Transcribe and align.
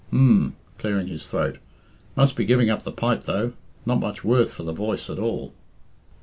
h'm!" 0.09 0.55
clearing 0.79 1.05
his 1.05 1.27
throat, 1.29 1.59
"must 2.15 2.35
be 2.35 2.43
giving 2.43 2.71
up 2.71 2.81
the 2.81 2.91
pipe, 2.91 3.21
though. 3.25 3.53
Not 3.85 3.99
much 3.99 4.23
worth 4.23 4.51
for 4.51 4.63
the 4.63 4.73
voice 4.73 5.11
at 5.11 5.19
all." 5.19 5.53